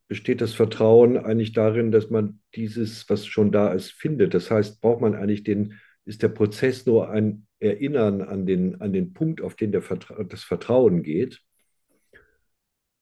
[0.06, 4.34] besteht das Vertrauen eigentlich darin, dass man dieses, was schon da ist, findet?
[4.34, 8.92] Das heißt, braucht man eigentlich den, ist der Prozess nur ein Erinnern an den, an
[8.92, 11.42] den Punkt, auf den der Vertra das Vertrauen geht?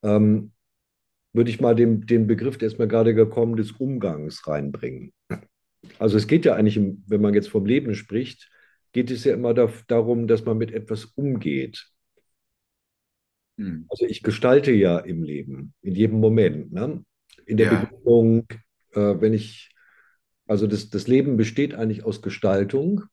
[0.03, 0.53] Ähm,
[1.33, 5.13] würde ich mal den, den Begriff, der ist mir gerade gekommen, des Umgangs reinbringen.
[5.99, 8.51] Also es geht ja eigentlich, wenn man jetzt vom Leben spricht,
[8.93, 11.89] geht es ja immer da, darum, dass man mit etwas umgeht.
[13.59, 13.87] Hm.
[13.89, 16.73] Also ich gestalte ja im Leben, in jedem Moment.
[16.73, 17.05] Ne?
[17.47, 17.81] In der ja.
[17.81, 18.47] Begründung,
[18.93, 19.75] äh, wenn ich,
[20.47, 23.05] also das, das Leben besteht eigentlich aus Gestaltung.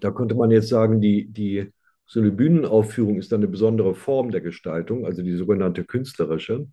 [0.00, 1.72] Da könnte man jetzt sagen, die, die
[2.06, 6.68] so eine Bühnenaufführung ist dann eine besondere Form der Gestaltung, also die sogenannte künstlerische.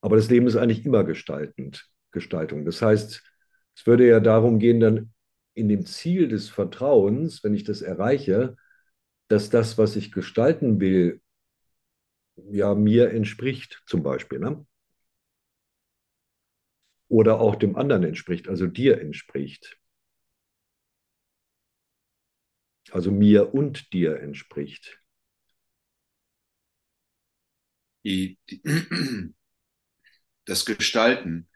[0.00, 2.64] Aber das Leben ist eigentlich immer gestaltend, Gestaltung.
[2.64, 3.22] Das heißt,
[3.74, 5.12] es würde ja darum gehen, dann
[5.54, 8.56] in dem Ziel des Vertrauens, wenn ich das erreiche,
[9.28, 11.20] dass das, was ich gestalten will,
[12.50, 14.38] ja mir entspricht, zum Beispiel.
[14.38, 14.66] Ne?
[17.08, 19.78] Oder auch dem anderen entspricht, also dir entspricht.
[22.90, 25.00] Also mir und dir entspricht.
[30.44, 31.48] Das Gestalten,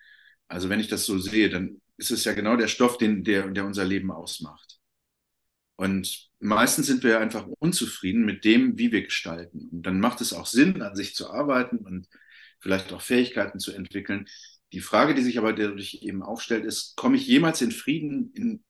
[0.46, 3.48] also wenn ich das so sehe, dann ist es ja genau der Stoff, den, der,
[3.50, 4.78] der unser Leben ausmacht.
[5.76, 9.68] Und meistens sind wir einfach unzufrieden mit dem, wie wir gestalten.
[9.70, 12.08] Und dann macht es auch Sinn, an sich zu arbeiten und
[12.60, 14.26] vielleicht auch Fähigkeiten zu entwickeln.
[14.72, 18.64] Die Frage, die sich aber dadurch eben aufstellt, ist, komme ich jemals in Frieden in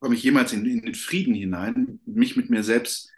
[0.00, 3.10] komme ich jemals in, in den Frieden hinein, mich mit mir selbst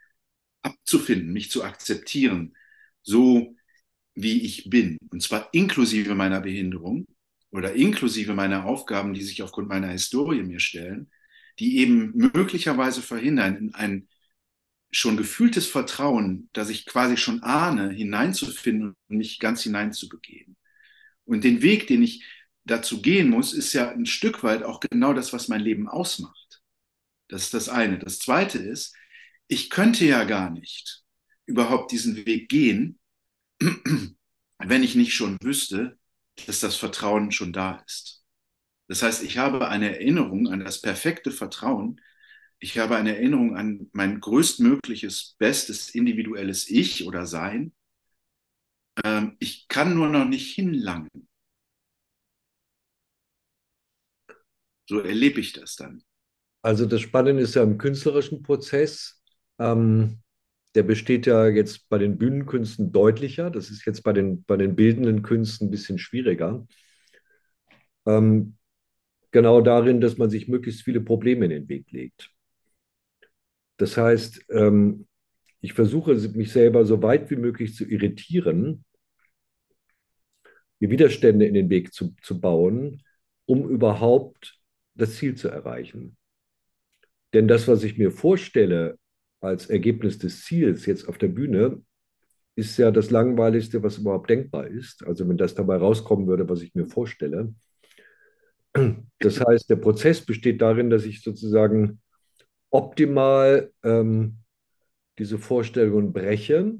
[0.62, 2.54] abzufinden, mich zu akzeptieren,
[3.02, 3.56] so
[4.14, 4.98] wie ich bin.
[5.10, 7.06] Und zwar inklusive meiner Behinderung
[7.50, 11.10] oder inklusive meiner Aufgaben, die sich aufgrund meiner Historie mir stellen,
[11.58, 14.08] die eben möglicherweise verhindern, in ein
[14.90, 20.56] schon gefühltes Vertrauen, das ich quasi schon ahne, hineinzufinden und mich ganz hineinzubegeben.
[21.24, 22.24] Und den Weg, den ich
[22.64, 26.41] dazu gehen muss, ist ja ein Stück weit auch genau das, was mein Leben ausmacht.
[27.32, 27.98] Das ist das eine.
[27.98, 28.94] Das zweite ist,
[29.48, 31.02] ich könnte ja gar nicht
[31.46, 33.00] überhaupt diesen Weg gehen,
[34.58, 35.98] wenn ich nicht schon wüsste,
[36.46, 38.22] dass das Vertrauen schon da ist.
[38.86, 42.02] Das heißt, ich habe eine Erinnerung an das perfekte Vertrauen.
[42.58, 47.72] Ich habe eine Erinnerung an mein größtmögliches, bestes individuelles Ich oder Sein.
[49.02, 51.28] Ähm, ich kann nur noch nicht hinlangen.
[54.86, 56.04] So erlebe ich das dann.
[56.62, 59.20] Also das Spannende ist ja im künstlerischen Prozess,
[59.58, 60.20] ähm,
[60.74, 63.50] der besteht ja jetzt bei den Bühnenkünsten deutlicher.
[63.50, 66.66] Das ist jetzt bei den, bei den bildenden Künsten ein bisschen schwieriger.
[68.06, 68.56] Ähm,
[69.32, 72.30] genau darin, dass man sich möglichst viele Probleme in den Weg legt.
[73.76, 75.06] Das heißt, ähm,
[75.60, 78.84] ich versuche mich selber so weit wie möglich zu irritieren,
[80.80, 83.02] mir Widerstände in den Weg zu, zu bauen,
[83.46, 84.58] um überhaupt
[84.94, 86.16] das Ziel zu erreichen.
[87.32, 88.98] Denn das, was ich mir vorstelle
[89.40, 91.82] als Ergebnis des Ziels jetzt auf der Bühne,
[92.54, 95.04] ist ja das Langweiligste, was überhaupt denkbar ist.
[95.06, 97.54] Also wenn das dabei rauskommen würde, was ich mir vorstelle.
[99.18, 102.00] Das heißt, der Prozess besteht darin, dass ich sozusagen
[102.70, 104.38] optimal ähm,
[105.18, 106.74] diese Vorstellungen breche,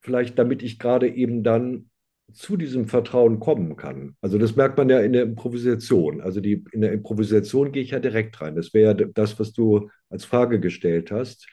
[0.00, 1.90] vielleicht damit ich gerade eben dann
[2.32, 4.16] zu diesem Vertrauen kommen kann.
[4.20, 6.20] Also das merkt man ja in der Improvisation.
[6.20, 8.56] Also die, in der Improvisation gehe ich ja direkt rein.
[8.56, 11.46] Das wäre ja das, was du als Frage gestellt hast.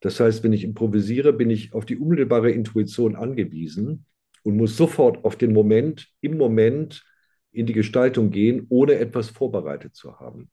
[0.00, 4.04] Das heißt, wenn ich improvisiere, bin ich auf die unmittelbare Intuition angewiesen
[4.42, 7.02] und muss sofort auf den Moment, im Moment
[7.52, 10.50] in die Gestaltung gehen, ohne etwas vorbereitet zu haben.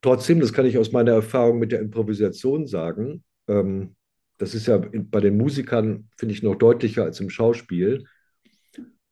[0.00, 3.94] Trotzdem, das kann ich aus meiner Erfahrung mit der Improvisation sagen, ähm,
[4.38, 8.04] das ist ja bei den Musikern, finde ich, noch deutlicher als im Schauspiel.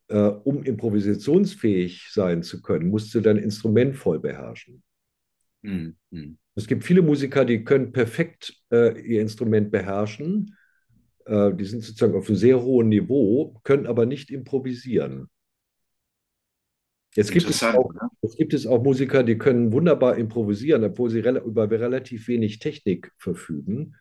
[0.09, 4.83] Äh, um improvisationsfähig sein zu können, musst du dein Instrument voll beherrschen.
[5.63, 5.97] Mhm.
[6.57, 10.57] Es gibt viele Musiker, die können perfekt äh, ihr Instrument beherrschen.
[11.27, 15.29] Äh, die sind sozusagen auf einem sehr hohen Niveau, können aber nicht improvisieren.
[17.15, 18.09] Jetzt gibt, es auch, ne?
[18.23, 23.13] jetzt gibt es auch Musiker, die können wunderbar improvisieren, obwohl sie über relativ wenig Technik
[23.17, 23.97] verfügen.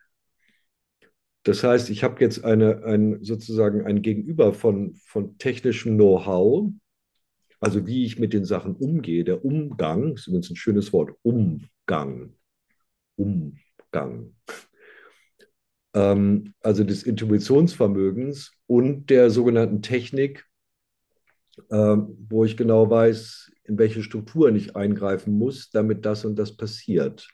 [1.43, 6.71] Das heißt, ich habe jetzt eine, ein, sozusagen ein Gegenüber von, von technischem Know-how,
[7.59, 9.23] also wie ich mit den Sachen umgehe.
[9.23, 12.33] Der Umgang ist übrigens ein schönes Wort, Umgang.
[13.15, 14.35] Umgang.
[15.93, 20.45] Ähm, also des Intuitionsvermögens und der sogenannten Technik,
[21.71, 26.55] ähm, wo ich genau weiß, in welche Strukturen ich eingreifen muss, damit das und das
[26.55, 27.27] passiert.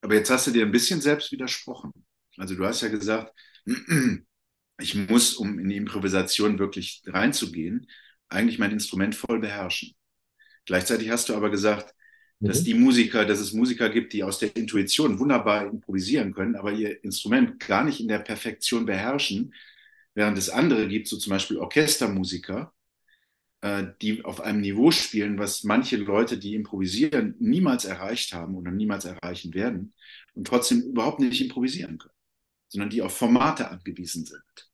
[0.00, 1.92] Aber jetzt hast du dir ein bisschen selbst widersprochen.
[2.36, 3.32] Also du hast ja gesagt,
[4.80, 7.88] ich muss, um in die Improvisation wirklich reinzugehen,
[8.28, 9.94] eigentlich mein Instrument voll beherrschen.
[10.66, 11.94] Gleichzeitig hast du aber gesagt,
[12.40, 12.64] dass mhm.
[12.64, 17.02] die Musiker, dass es Musiker gibt, die aus der Intuition wunderbar improvisieren können, aber ihr
[17.02, 19.54] Instrument gar nicht in der Perfektion beherrschen,
[20.14, 22.72] während es andere gibt, so zum Beispiel Orchestermusiker,
[24.00, 29.04] die auf einem Niveau spielen, was manche Leute, die improvisieren, niemals erreicht haben oder niemals
[29.04, 29.94] erreichen werden
[30.34, 32.14] und trotzdem überhaupt nicht improvisieren können,
[32.68, 34.70] sondern die auf Formate angewiesen sind.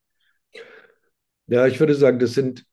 [1.47, 2.67] Ja, ich würde sagen, das sind,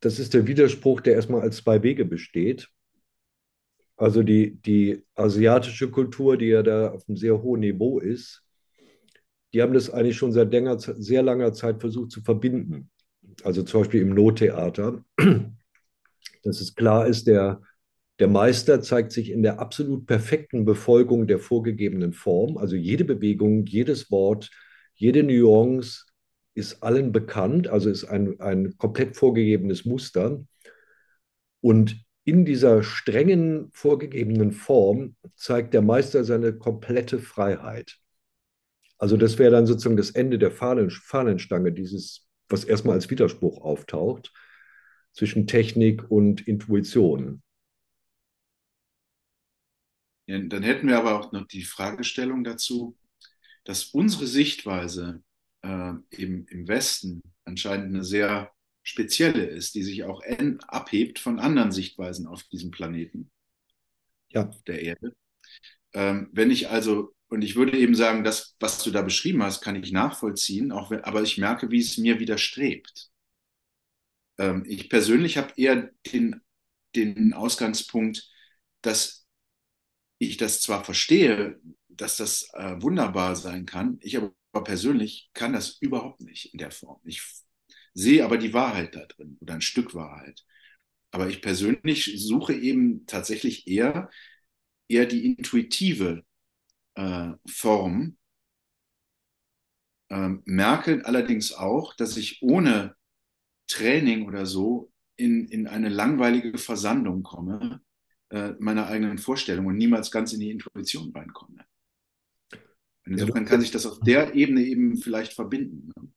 [0.00, 2.68] das ist der Widerspruch, der erstmal als zwei Wege besteht.
[3.96, 8.42] Also die, die asiatische Kultur, die ja da auf einem sehr hohen Niveau ist,
[9.52, 12.90] die haben das eigentlich schon seit länger, sehr langer Zeit versucht zu verbinden.
[13.42, 15.04] Also zum Beispiel im Nottheater,
[16.42, 17.60] dass es klar ist, der,
[18.18, 22.56] der Meister zeigt sich in der absolut perfekten Befolgung der vorgegebenen Form.
[22.56, 24.50] Also jede Bewegung, jedes Wort,
[24.94, 26.04] jede Nuance
[26.54, 30.44] ist allen bekannt, also ist ein, ein komplett vorgegebenes Muster.
[31.60, 37.98] Und in dieser strengen vorgegebenen Form zeigt der Meister seine komplette Freiheit.
[38.98, 43.60] Also das wäre dann sozusagen das Ende der Fahnen, Fahnenstange, dieses, was erstmal als Widerspruch
[43.60, 44.32] auftaucht
[45.12, 47.42] zwischen Technik und Intuition.
[50.26, 52.96] Ja, dann hätten wir aber auch noch die Fragestellung dazu,
[53.64, 55.22] dass unsere Sichtweise
[55.62, 58.50] äh, im, im Westen anscheinend eine sehr
[58.82, 60.22] spezielle ist, die sich auch
[60.68, 63.30] abhebt von anderen Sichtweisen auf diesem Planeten,
[64.28, 64.50] ja.
[64.66, 65.16] der Erde.
[65.94, 69.60] Ähm, wenn ich also und ich würde eben sagen, das, was du da beschrieben hast,
[69.60, 73.10] kann ich nachvollziehen, auch wenn, aber ich merke, wie es mir widerstrebt.
[74.38, 76.40] Ähm, ich persönlich habe eher den,
[76.94, 78.30] den Ausgangspunkt,
[78.82, 79.26] dass
[80.18, 85.78] ich das zwar verstehe, dass das äh, wunderbar sein kann, ich aber persönlich kann das
[85.80, 87.00] überhaupt nicht in der Form.
[87.04, 87.20] Ich
[87.94, 90.44] sehe aber die Wahrheit da drin oder ein Stück Wahrheit.
[91.10, 94.08] Aber ich persönlich suche eben tatsächlich eher,
[94.88, 96.24] eher die intuitive
[96.94, 98.16] äh, Form.
[100.10, 102.94] Ähm, merke allerdings auch, dass ich ohne
[103.66, 107.80] Training oder so in, in eine langweilige Versandung komme
[108.30, 111.64] äh, meiner eigenen Vorstellung und niemals ganz in die Intuition reinkomme.
[113.06, 115.92] Insofern kann sich das auf der Ebene eben vielleicht verbinden.
[115.94, 116.08] Ne?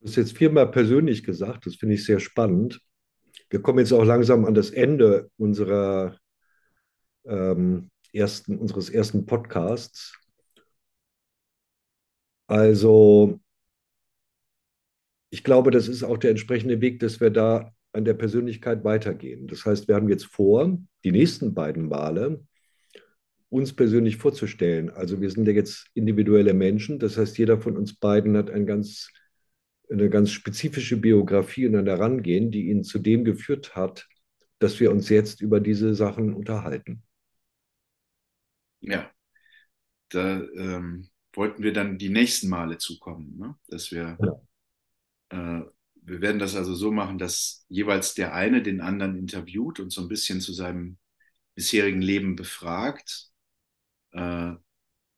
[0.00, 2.80] Du hast jetzt viermal persönlich gesagt, das finde ich sehr spannend.
[3.50, 6.18] Wir kommen jetzt auch langsam an das Ende unserer
[7.24, 10.18] ähm, ersten, unseres ersten Podcasts.
[12.46, 13.40] Also,
[15.30, 19.46] ich glaube, das ist auch der entsprechende Weg, dass wir da an der Persönlichkeit weitergehen.
[19.46, 22.44] Das heißt, wir haben jetzt vor, die nächsten beiden Male
[23.50, 24.90] uns persönlich vorzustellen.
[24.90, 26.98] Also wir sind ja jetzt individuelle Menschen.
[26.98, 29.10] Das heißt, jeder von uns beiden hat ein ganz,
[29.90, 34.06] eine ganz spezifische Biografie und ein Herangehen, die ihn zu dem geführt hat,
[34.58, 37.02] dass wir uns jetzt über diese Sachen unterhalten.
[38.80, 39.10] Ja,
[40.10, 43.56] da ähm, wollten wir dann die nächsten Male zukommen, ne?
[43.68, 45.60] dass wir, ja.
[45.60, 45.64] äh,
[45.94, 50.02] wir werden das also so machen, dass jeweils der eine den anderen interviewt und so
[50.02, 50.98] ein bisschen zu seinem
[51.54, 53.30] bisherigen Leben befragt.
[54.12, 54.54] Äh,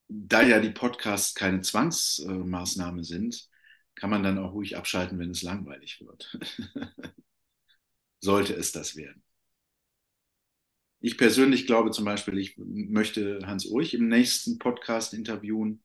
[0.08, 3.48] da ja die Podcasts keine Zwangsmaßnahme sind,
[3.94, 6.36] kann man dann auch ruhig abschalten, wenn es langweilig wird.
[8.20, 9.22] Sollte es das werden.
[11.00, 15.82] Ich persönlich glaube zum Beispiel, ich möchte Hans Urch im nächsten Podcast interviewen.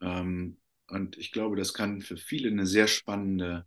[0.00, 0.56] Ähm,
[0.88, 3.66] und ich glaube, das kann für viele eine sehr spannende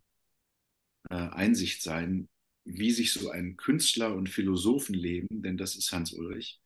[1.08, 2.28] äh, Einsicht sein,
[2.64, 6.60] wie sich so ein Künstler- und Philosophenleben, denn das ist Hans Ulrich,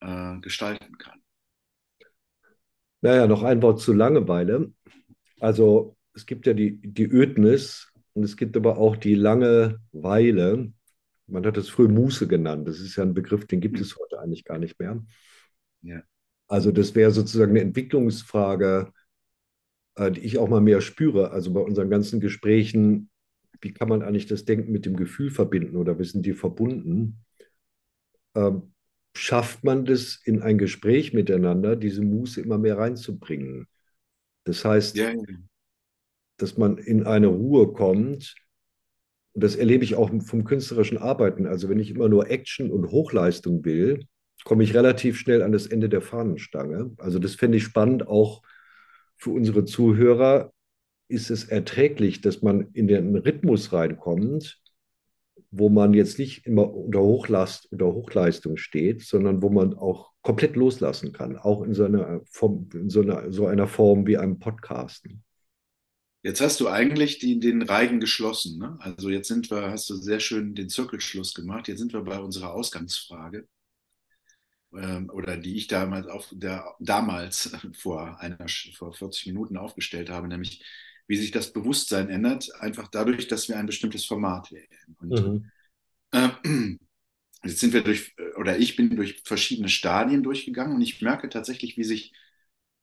[0.00, 1.20] äh, gestalten kann.
[3.00, 4.72] Naja, noch ein Wort zu Langeweile.
[5.40, 10.72] Also es gibt ja die, die Ödnis und es gibt aber auch die Langeweile.
[11.30, 12.66] Man hat es früher Muße genannt.
[12.68, 15.02] Das ist ja ein Begriff, den gibt es heute eigentlich gar nicht mehr.
[15.82, 16.02] Ja.
[16.48, 18.92] Also das wäre sozusagen eine Entwicklungsfrage,
[19.94, 21.30] äh, die ich auch mal mehr spüre.
[21.30, 23.10] Also bei unseren ganzen Gesprächen,
[23.60, 27.24] wie kann man eigentlich das Denken mit dem Gefühl verbinden oder wie sind die verbunden?
[28.34, 28.74] Ähm,
[29.16, 33.66] schafft man das in ein Gespräch miteinander, diese Muße immer mehr reinzubringen?
[34.44, 35.12] Das heißt, ja.
[36.38, 38.34] dass man in eine Ruhe kommt.
[39.32, 41.46] Und das erlebe ich auch vom künstlerischen Arbeiten.
[41.46, 44.06] Also wenn ich immer nur Action und Hochleistung will,
[44.44, 46.92] komme ich relativ schnell an das Ende der Fahnenstange.
[46.98, 48.42] Also das fände ich spannend, auch
[49.16, 50.52] für unsere Zuhörer.
[51.08, 54.60] Ist es erträglich, dass man in den Rhythmus reinkommt,
[55.50, 60.54] wo man jetzt nicht immer unter Hochlast oder Hochleistung steht, sondern wo man auch komplett
[60.54, 64.38] loslassen kann, auch in so einer Form, in so einer, so einer Form wie einem
[64.38, 65.24] Podcasten.
[66.22, 68.58] Jetzt hast du eigentlich die, den Reigen geschlossen.
[68.58, 68.76] Ne?
[68.80, 71.66] Also jetzt sind wir, hast du sehr schön den Zirkelschluss gemacht.
[71.68, 73.48] Jetzt sind wir bei unserer Ausgangsfrage
[74.74, 80.28] ähm, oder die ich damals, auf, der, damals vor, einer, vor 40 Minuten aufgestellt habe,
[80.28, 80.62] nämlich
[81.06, 84.96] wie sich das Bewusstsein ändert, einfach dadurch, dass wir ein bestimmtes Format wählen.
[84.98, 85.50] Und mhm.
[86.12, 86.28] äh,
[87.44, 91.76] jetzt sind wir durch, oder ich bin durch verschiedene Stadien durchgegangen und ich merke tatsächlich,
[91.76, 92.12] wie sich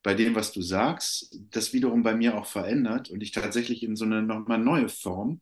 [0.03, 3.95] bei dem, was du sagst, das wiederum bei mir auch verändert und ich tatsächlich in
[3.95, 5.41] so eine nochmal neue Form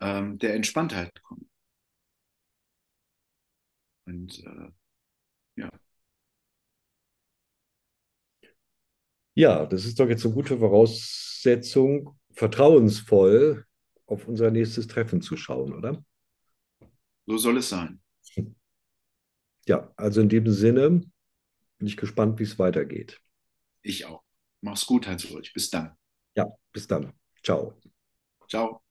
[0.00, 1.46] ähm, der Entspanntheit komme.
[4.06, 4.70] Und äh,
[5.56, 5.70] ja.
[9.34, 13.64] Ja, das ist doch jetzt eine gute Voraussetzung, vertrauensvoll
[14.06, 16.04] auf unser nächstes Treffen zu schauen, oder?
[17.26, 18.00] So soll es sein.
[19.66, 20.88] Ja, also in diesem Sinne
[21.78, 23.22] bin ich gespannt, wie es weitergeht.
[23.84, 24.24] Ich auch.
[24.62, 25.52] Mach's gut, Hans-Ulrich.
[25.52, 25.96] Bis dann.
[26.34, 27.12] Ja, bis dann.
[27.42, 27.74] Ciao.
[28.48, 28.83] Ciao.